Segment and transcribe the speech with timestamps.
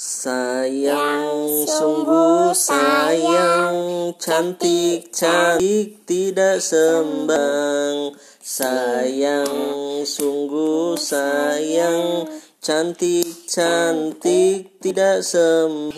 [0.00, 8.16] Sayang, sungguh sayang, cantik, cantik, tidak sembang.
[8.40, 12.32] Sayang, sungguh sayang,
[12.64, 15.92] cantik, cantik, tidak sembahyang.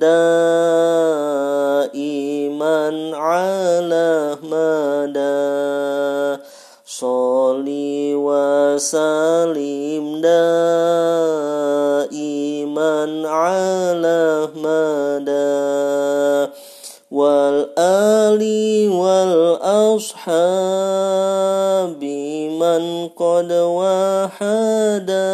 [1.97, 5.41] iman ala mada.
[6.85, 10.54] Soli wa salim man
[17.13, 20.23] wal ali wal ashabi
[22.57, 25.27] man qad wahada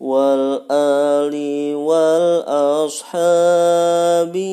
[0.00, 2.44] wal ali wal
[2.84, 4.46] ashabi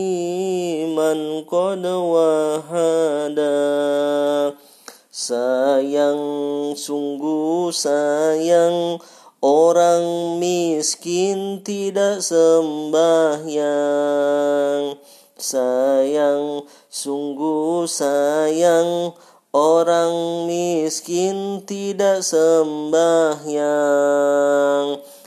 [0.95, 3.55] man qad wahada.
[5.11, 9.03] Sayang sungguh sayang
[9.41, 13.65] Orang miskin tidak sembahyang
[15.41, 19.17] Sayang, sungguh sayang.
[19.49, 23.65] Orang miskin tidak sembahyang.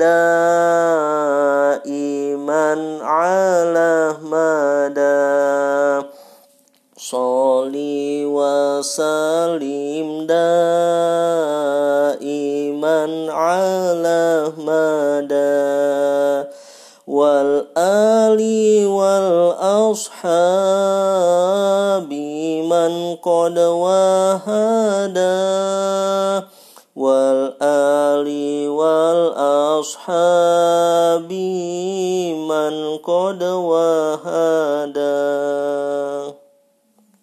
[1.87, 5.23] iman ala mada.
[6.99, 10.27] Soli wa salim
[12.19, 15.10] iman ala mada
[18.11, 20.11] والآل والأصحاب
[22.71, 25.21] من قد وهدى
[26.95, 28.29] والآل
[28.69, 30.30] والأصحاب.